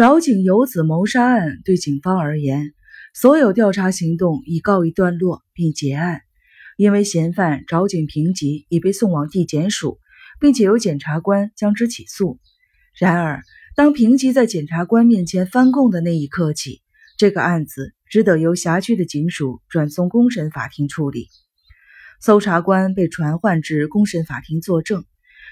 [0.00, 2.72] 找井游子谋杀案对警方而言，
[3.12, 6.22] 所有调查行动已告一段落并结案，
[6.78, 9.98] 因为嫌犯找井平吉已被送往地检署，
[10.40, 12.38] 并且由检察官将之起诉。
[12.98, 13.42] 然而，
[13.76, 16.80] 当平吉在检察官面前翻供的那一刻起，
[17.18, 21.28] 这个案子只得由辖区的警署转送公审法庭处理。
[22.22, 25.04] 搜查官被传唤至公审法庭作证，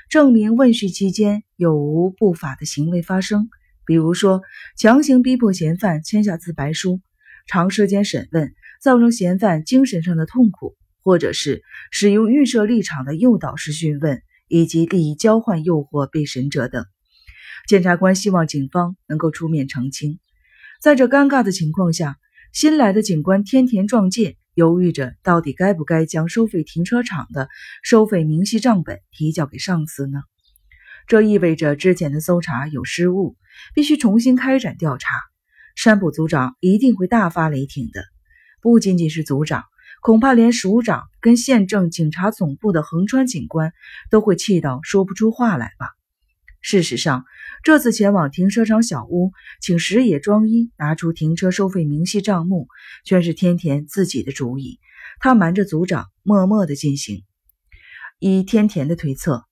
[0.09, 3.51] 证明问讯期间有无不法的行为发生。
[3.89, 4.43] 比如说，
[4.77, 7.01] 强行逼迫嫌犯签下自白书，
[7.47, 16.85] 长时间审问造成嫌犯精神上的痛苦，或者是使用预设立场的诱导式讯问，以及利益交换诱惑被审者等。
[17.67, 20.19] 检察官希望警方能够出面澄清。
[20.83, 22.19] 在这尴尬的情况下，
[22.53, 27.49] 新来的警官天田壮介犹豫着，到底该不该将收费停车场的
[27.83, 30.21] 收费明细账本提交给上司呢？
[31.09, 33.37] 这意味着之前的搜查有失误。
[33.75, 35.09] 必须重新开展调查，
[35.75, 38.05] 山浦组长一定会大发雷霆的。
[38.61, 39.65] 不仅仅是组长，
[40.01, 43.73] 恐怕连署长跟县政警察总部的横川警官
[44.11, 45.89] 都会气到说不出话来吧。
[46.61, 47.25] 事实上，
[47.65, 52.69] 这次前往停车场小屋，请石野庄一拿出停车收费明细账目，
[53.05, 54.79] 全是天田自己的主意。
[55.19, 57.25] 他瞒着组长，默默的进行。
[58.21, 59.48] 依天田的推测，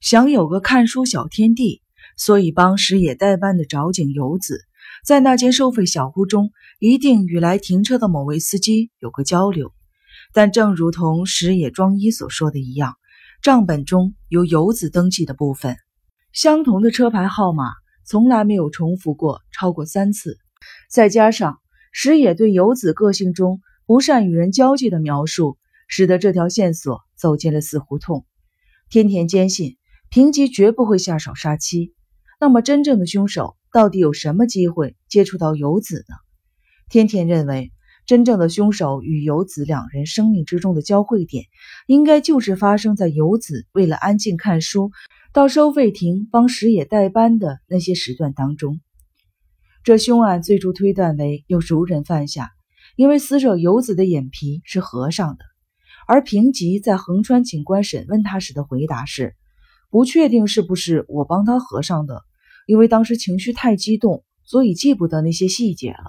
[0.00, 1.82] 想有个看书小天地。
[2.16, 4.64] 所以，帮石野代班的找井游子，
[5.04, 9.72] 在那间收费小屋中，一定与来停车的某位司机有个交流。
[10.32, 12.96] 但正如同石野庄一所说的一样，
[13.40, 15.76] 账本中有游子登记的部分，
[16.32, 17.70] 相同的车牌号码
[18.04, 20.38] 从来没有重复过超过三次。
[20.90, 21.60] 再加上
[21.92, 28.26] 石野对游子个性中不善与人交际的描述，使得这条线索走进了死胡同。
[28.90, 29.76] 天田坚信
[30.10, 31.92] 平吉绝不会下手杀妻。
[32.40, 36.14] 那么，真正的凶手到底有什么机会接触到游子呢？
[36.88, 37.72] 天天认为，
[38.06, 41.44] 真正的凶手与游子两人生命之中的交汇点，
[41.86, 44.92] 应该就是发生在游子为了安静看书，
[45.34, 48.80] 到收费亭帮石野代班的那些时段当中。
[49.84, 52.50] 这凶案最初推断为有熟人犯下，
[52.96, 55.44] 因为死者游子的眼皮是合上的，
[56.06, 59.34] 而平吉在横川警官审问他时的回答是
[59.90, 62.22] ：“不确定是不是我帮他合上的。”
[62.66, 66.04] 因为当时情绪太激动，所以记不得那些细节了。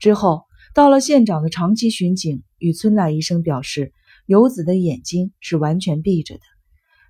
[0.00, 0.44] 之后
[0.74, 3.92] 到了县长的长期巡警，与村濑医生表示，
[4.24, 6.40] 游子的眼睛是完全闭着的。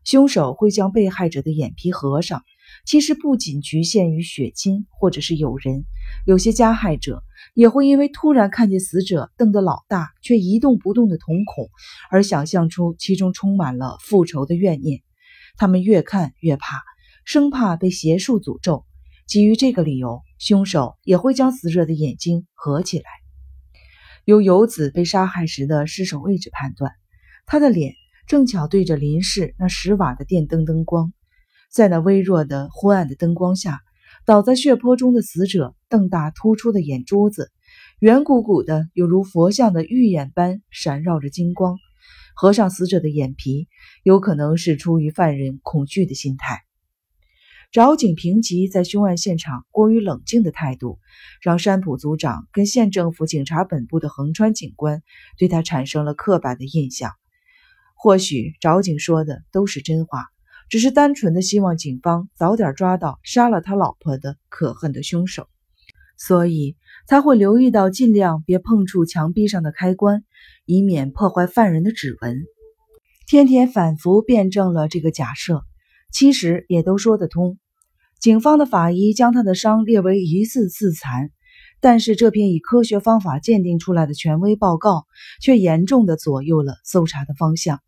[0.05, 2.43] 凶手会将被害者的眼皮合上，
[2.85, 5.85] 其实不仅局限于血亲或者是友人，
[6.27, 7.23] 有些加害者
[7.55, 11.71] 也会因为突然看见死者瞪得老大却一动不动的瞳孔，
[12.11, 15.01] 而想象出其中充满了复仇的怨念。
[15.57, 16.83] 他们越看越怕。
[17.25, 18.85] 生怕被邪术诅咒，
[19.29, 23.05] 基于这个理由，凶手也会将死者的眼睛合起来。
[24.25, 26.91] 由游子被杀害时的尸首位置判断，
[27.47, 27.95] 他的脸
[28.27, 31.13] 正巧对着林氏那十瓦的电灯灯光，
[31.71, 33.81] 在那微弱的昏暗的灯光下，
[34.25, 37.53] 倒在血泊中的死者瞪大突出的眼珠子，
[38.01, 41.79] 圆鼓鼓的，犹如佛像的玉眼般闪绕着金光。
[42.35, 43.69] 合上死者的眼皮，
[44.03, 46.63] 有可能是出于犯人恐惧的心态。
[47.71, 50.99] 找井平吉在凶案现场过于冷静的态度，
[51.41, 55.03] 让山浦组长跟县政府警察本部的横川警官
[55.39, 57.13] 对他产生了刻板的印象。
[57.95, 60.27] 或许找井说的都是真话，
[60.69, 65.49] 只是单纯的希望警方早点抓到杀了他老婆的可恨的凶手，
[66.19, 66.77] 所以
[67.09, 70.25] 才会留意到尽量别碰触墙壁上的开关，
[70.65, 72.43] 以免破坏犯人的指纹。
[73.27, 75.63] 天天反复辩证了这个假设，
[76.13, 77.59] 其实也都说得通。
[78.21, 81.31] 警方的法医将他的伤列为疑似自残，
[81.81, 85.07] 但是这篇以科学方法鉴定出来的权威报告
[85.41, 87.81] 却严重的左右了搜查的方向。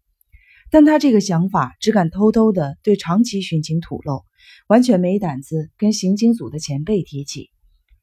[0.70, 4.24] 但他这个想法只敢偷偷的对长期巡警吐露，
[4.66, 7.50] 完全没胆子跟刑警组的前辈提起。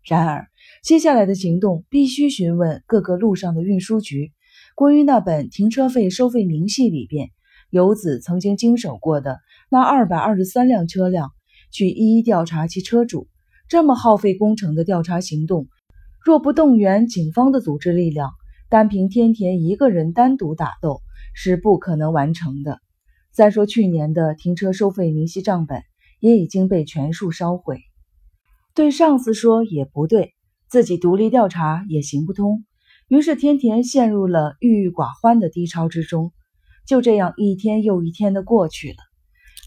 [0.04, 0.48] 然而，
[0.84, 4.32] 接下来的行动必须询问各个路上的运输局，
[4.76, 7.30] 关于那本停车费收费明细里边
[7.70, 9.40] 游子曾经经手过的
[9.70, 11.32] 那二百二十三辆车辆。
[11.74, 13.30] 去一一调查其车主，
[13.70, 15.68] 这么耗费工程的调查行动，
[16.26, 18.32] 若不动员警方的组织力量，
[18.68, 21.02] 单凭天田一个人单独打斗
[21.34, 22.82] 是不可能完成的。
[23.32, 25.82] 再说去年的停车收费明细账本
[26.20, 27.80] 也已经被全数烧毁，
[28.74, 30.34] 对上司说也不对，
[30.70, 32.66] 自己独立调查也行不通。
[33.08, 36.32] 于是天田陷入了郁郁寡欢的低潮之中。
[36.88, 38.98] 就这样一天又一天的过去了，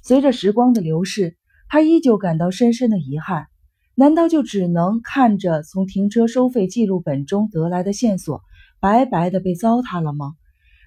[0.03, 1.37] 随着时光的流逝。
[1.69, 3.47] 他依旧感到深深的遗憾，
[3.95, 8.43] 难道就只能看着从停车收费记录本中得来的线索
[8.81, 10.35] 白白的被糟蹋了吗？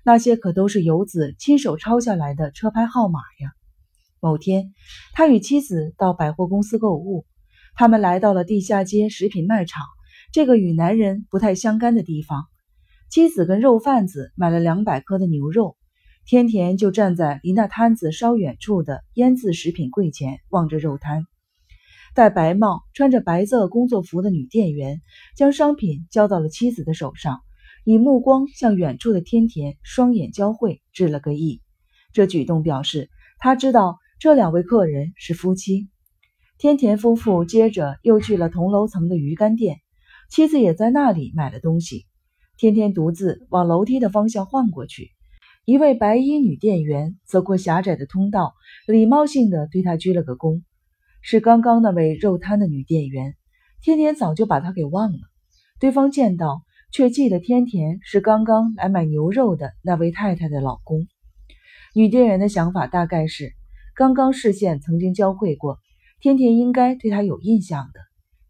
[0.06, 3.52] 那些可都是游子亲手抄下来的车牌号码呀！
[4.20, 4.74] 某天，
[5.13, 7.25] 他与妻子到百货公司购物，
[7.77, 9.85] 他们来到了地下街食品卖场
[10.33, 12.45] 这个与男人不太相干的地方。
[13.07, 15.77] 妻子跟肉贩子买了两百克的牛肉，
[16.25, 21.27] 天田就站在离那摊子稍远处的腌制食品柜前望着肉摊。
[22.15, 25.01] 戴白帽、穿着白色工作服的女店员
[25.35, 27.41] 将商品交到了妻子的手上，
[27.85, 31.62] 以目光向远处的天田双眼交汇，致了个意。
[32.12, 35.89] 这举动表示他知道这两位客人是夫妻。
[36.59, 39.77] 天田夫妇接着又去了同楼层的鱼干店，
[40.31, 42.07] 妻子也在那里买了东西。
[42.57, 45.12] 天天独自往楼梯的方向晃过去，
[45.65, 48.56] 一位白衣女店员走过狭窄的通道，
[48.88, 50.63] 礼貌性的对他鞠了个躬。
[51.21, 53.36] 是刚刚那位肉摊的女店员，
[53.83, 55.19] 天田早就把她给忘了。
[55.80, 61.06] 对方见到，却记得天田是刚刚来买牛肉的那位太太的老公。
[61.94, 63.53] 女店员的想法大概是，
[63.94, 65.77] 刚刚视线曾经交汇过，
[66.19, 68.00] 天天应该对他有印象的。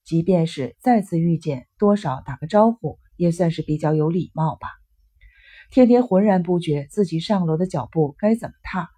[0.05, 4.69] 即便是再次遇见，多少打个招呼也算是比较有礼貌吧。
[5.69, 8.89] 天天浑然不觉自己上楼的脚步该怎么踏。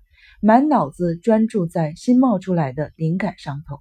[0.42, 3.80] 满脑子专注在新冒出来的灵感上头。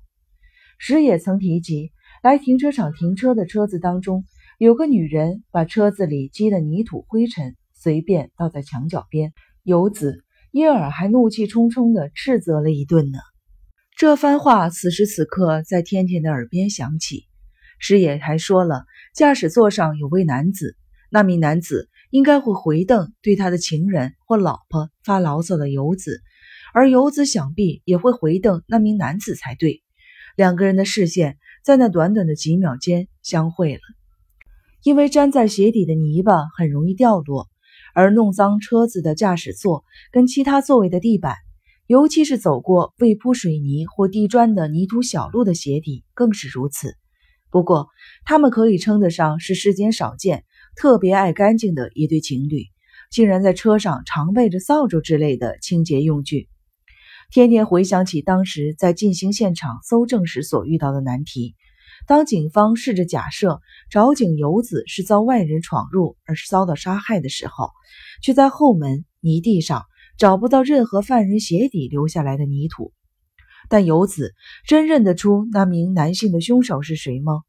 [0.79, 4.25] 时也曾提及，来停车场停车的车子当中，
[4.59, 9.33] 有个女人把车子里积的泥土灰尘随便倒在墙角边。
[9.63, 13.19] 游子因而还怒气冲冲地斥责了一顿呢。
[13.99, 17.25] 这番话此时此刻在天天的耳边响起。
[17.81, 20.77] 时也还说了，驾驶座上有位男子，
[21.11, 26.21] 那名男子应该会回瞪对他的情人或老婆发牢骚的游子。
[26.73, 29.83] 而游子想必也会回瞪那名男子才对。
[30.37, 33.81] 两个人的视线在那短短的几秒间相会了。
[34.85, 37.49] 因为粘在鞋底的泥巴很容易掉落，
[37.97, 41.35] 而弄脏车子的驾驶座跟其他座位的地板，
[41.89, 46.95] 尤其是走过未铺水泥或地砖的泥土小路的鞋底更是如此。
[47.51, 47.89] 不过，
[48.27, 50.45] 他们可以称得上是世间少见、
[50.77, 52.65] 特别爱干净的一对情侣，
[53.11, 56.51] 竟然在车上常备着扫帚之类的清洁用具。
[57.31, 61.57] 天天回想起当时在进行现场搜证时所遇到的难题。
[62.07, 67.71] 当警方试着假设找井游子是遭外人闯入而遭到杀害的时候，
[68.23, 69.87] 却在后门泥地上
[70.19, 72.93] 找不到任何犯人鞋底留下来的泥土。
[73.69, 74.35] 但游子
[74.67, 77.43] 真认得出那名男性的凶手是谁吗？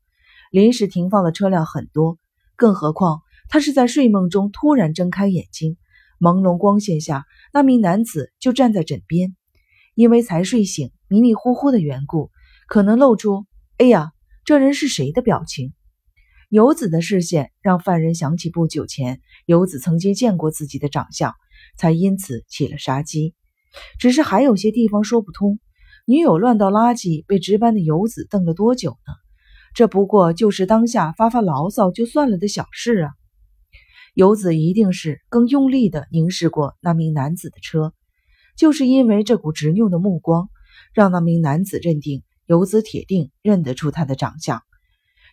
[0.52, 2.20] 临时停放的车辆很多，
[2.56, 5.78] 更何况他是在睡梦中突然睁开眼睛，
[6.20, 9.36] 朦胧光线下，那名男子就站在枕边。
[9.96, 12.32] 因为才睡醒、迷迷糊糊的缘故，
[12.68, 13.46] 可能露出
[13.78, 14.12] “哎呀，
[14.46, 15.74] 这人是谁”的表情。
[16.48, 21.34] 游子的视线让犯人想起不久前游子曾经见过自己的长相，
[21.78, 23.36] 才因此起了杀机。
[24.00, 25.60] 只是还有些地方说不通。
[26.06, 29.14] 女友乱倒垃圾被值班的游子瞪了多久呢？
[29.76, 33.12] 这不过就是当下发发牢骚就算了的小事啊！
[34.16, 37.94] 游子一定是更用力地凝视过那名男子的车。
[38.58, 40.50] 就是因为这股执拗的目光，
[40.94, 44.64] 让那名男子认定游子铁定认得出他的长相。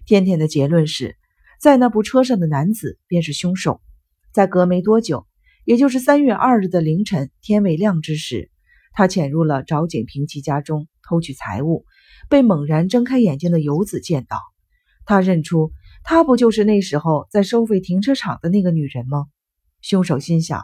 [0.04, 1.16] 天天的结论是，
[1.58, 3.80] 在那部车上的男子便是凶手。
[4.32, 5.26] 在隔没多久，
[5.66, 8.52] 也就是三月二日的凌晨，天未亮之时，
[8.92, 11.84] 他潜入了找井平吉家中偷取财物，
[12.28, 14.38] 被猛然睁开眼睛的游子见到。
[15.04, 15.72] 他认出，
[16.04, 19.26] 他不就是那时候在收费停车场的那个女人吗？
[19.82, 20.62] 凶手心想，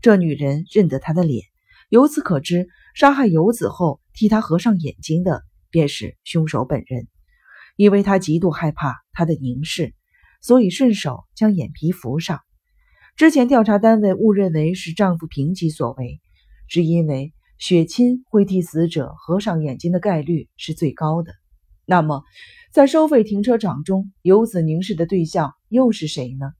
[0.00, 1.42] 这女人认得他的脸。
[1.88, 7.08] 由此可知，杀害游子后替他合上眼睛的便是凶手本人。
[7.74, 9.94] 因为他极度害怕他的凝视，
[10.40, 12.38] 所以顺手将眼皮扶上。
[13.16, 16.20] 之前调查单位误认为是丈夫平吉所为，
[16.68, 21.32] 只因为血亲会替死者合上眼睛的概率是最高的。
[21.86, 22.22] 那么，
[22.72, 26.52] 在收费停车场中，游子凝视的对象又是谁呢？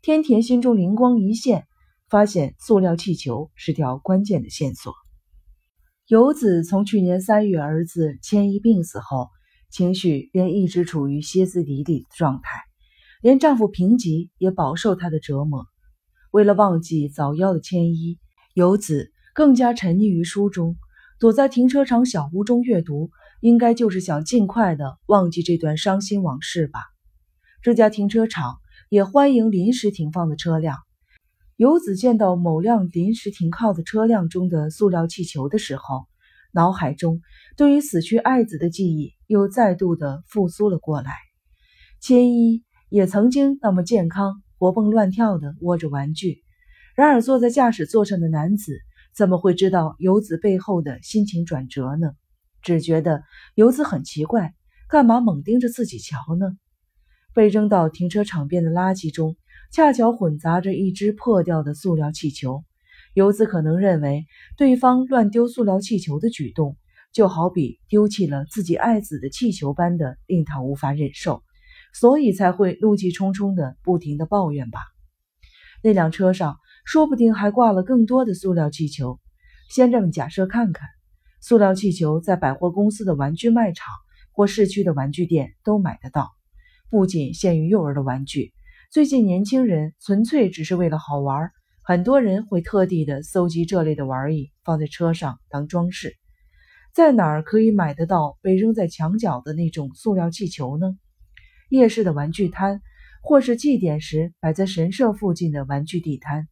[0.00, 1.66] 天田心中灵光一现。
[2.10, 4.92] 发现塑料气球是条关键的线索。
[6.08, 9.30] 游子从去年三月儿子千一病死后，
[9.70, 12.60] 情绪便一直处于歇斯底里的状态，
[13.22, 15.64] 连丈夫平吉也饱受她的折磨。
[16.32, 18.18] 为了忘记早夭的千一，
[18.54, 20.76] 游子更加沉溺于书中，
[21.20, 23.10] 躲在停车场小屋中阅读，
[23.42, 26.80] 应该就是想尽快的忘记这段伤心往事吧。
[27.60, 28.56] 这家停车场
[28.88, 30.78] 也欢迎临时停放的车辆。
[31.56, 36.06] 游子见到某辆临时停靠的车辆中的塑料气球的时候，
[36.50, 37.20] 脑海中
[37.58, 41.12] 对于死去爱子的记忆又再度的复苏了过来。
[42.00, 46.44] 千一也曾经那么健康、活蹦乱跳的握着玩具，
[46.94, 48.78] 然而坐在驾驶座上的男子
[49.12, 52.12] 怎么会知道游子背后的心情转折呢？
[52.62, 53.24] 只觉得
[53.56, 54.54] 游子很奇怪，
[54.88, 56.56] 干嘛猛盯着自己瞧呢？
[57.34, 59.36] 被扔到停车场边的垃圾中，
[59.72, 62.62] 恰巧混杂着一只破掉的塑料气球。
[63.14, 64.26] 游子可能认为
[64.56, 66.76] 对方乱丢塑料气球的举动，
[67.12, 71.42] 就好比丢弃了自己爱子的气球般的令他无法忍受，
[71.92, 74.80] 所以才会怒气冲冲的不停的抱怨吧。
[75.82, 79.18] 那辆车上说不定还挂了更多的塑料气球。
[79.68, 80.88] 先这么假设看看，
[81.40, 83.86] 塑料气球在百货公司的玩具卖场
[84.32, 86.30] 或市区的玩具店都买得到。
[86.90, 88.52] 不仅限于幼儿的玩具，
[88.90, 91.50] 最近年轻人纯粹只是为了好玩，
[91.82, 96.14] 很多人会特地的搜集这类的玩意放在车上当装饰。
[96.94, 100.98] 在哪儿可以买得到被扔在墙角的那种塑料气球呢？
[101.72, 102.82] 夜市的玩具摊，
[103.22, 106.46] 或是祭典时摆在神社附近的玩具地摊。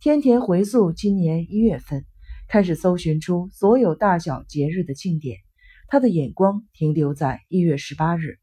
[0.00, 2.04] 天田回溯今年一月份
[2.48, 5.38] 开始搜寻出所有大小节日的庆典，
[5.86, 8.38] 他的眼光停留在一月十八日。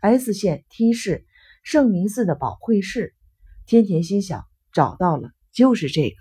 [0.00, 1.26] S 县 T 市
[1.64, 3.12] 圣明寺的保会室，
[3.66, 6.16] 天田心想找到了，就是这个。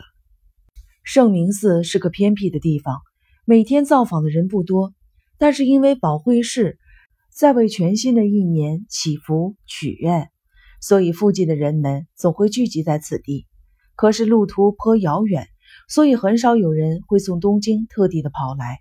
[1.03, 2.99] 圣明寺是个偏僻的地方，
[3.45, 4.91] 每天造访的人不多，
[5.37, 6.79] 但是因为保会室
[7.35, 10.29] 在为全新的一年祈福许愿，
[10.79, 13.47] 所以附近的人们总会聚集在此地。
[13.95, 15.47] 可是路途颇遥远，
[15.87, 18.79] 所以很少有人会从东京特地的跑来。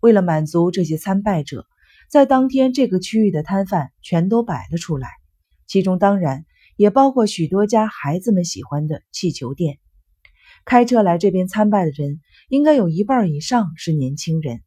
[0.00, 1.66] 为了满足这些参拜者。
[2.08, 5.08] 在当天，这个区域的摊贩全都摆了出来，
[5.68, 9.78] 其中当然也包括许多家孩子们喜欢的气球店。
[10.64, 14.60] 开车来这边参拜的人，应该有一半以上是年轻人。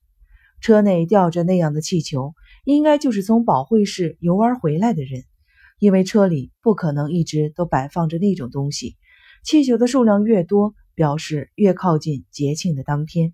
[0.64, 5.26] 车内吊着那样的气球，应该就是从保会市游玩回来的人，
[5.78, 8.96] 因为车里不可能一直都摆放着那种东西。
[9.44, 13.34] 气球的数量越多，表示越靠近节庆的当天。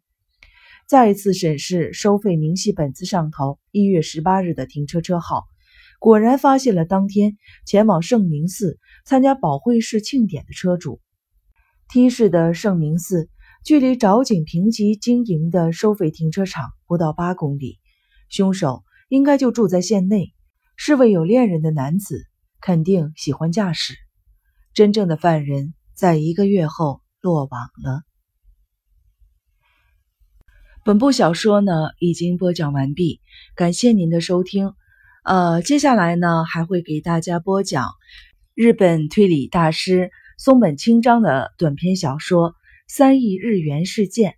[0.87, 5.43] 再一次审视收费明细本子上头一月十八日的停车车号，
[5.99, 10.99] 果然发现了当天前往圣明寺参加保会市庆典的车主。
[11.89, 13.29] T 市的圣明寺
[13.63, 17.77] 距离沼井平吉经营的收费停车场不到八公里，
[18.29, 20.33] 凶手应该就住在县内，
[20.75, 22.23] 是位有恋人的男子，
[22.61, 23.95] 肯定喜欢驾驶。
[24.73, 28.03] 真正的犯人在一个月后落网了。
[30.85, 33.19] 本部小说呢已经播讲完毕，
[33.55, 34.73] 感谢您的收听。
[35.23, 37.89] 呃，接下来呢还会给大家播讲
[38.55, 42.51] 日本推理大师松本清张的短篇小说
[42.91, 44.31] 《三亿日元事件》。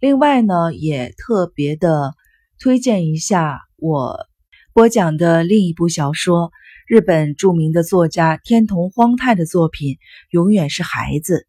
[0.00, 2.14] 另外呢，也特别的
[2.58, 4.26] 推荐一下我
[4.72, 6.50] 播讲的另一部小说，
[6.88, 9.94] 日本著名的作家天童荒太的作品
[10.30, 11.46] 《永远是孩子》。